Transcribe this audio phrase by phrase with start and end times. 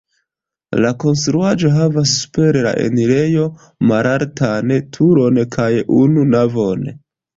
[0.83, 3.45] La konstruaĵo havas super la enirejo
[3.91, 5.71] malaltan turon kaj
[6.03, 6.91] unu navon.